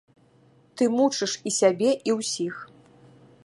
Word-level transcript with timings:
Ты 0.79 0.83
мучыш 0.95 1.33
і 1.51 1.53
сябе 1.59 1.91
і 2.11 2.19
ўсіх. 2.21 2.55